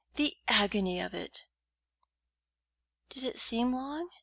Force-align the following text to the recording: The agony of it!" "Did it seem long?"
The 0.15 0.35
agony 0.47 0.99
of 0.99 1.13
it!" 1.13 1.45
"Did 3.09 3.23
it 3.23 3.37
seem 3.37 3.71
long?" 3.71 4.09